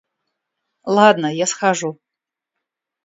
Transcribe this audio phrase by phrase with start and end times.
[0.97, 1.91] Ладно, я схожу.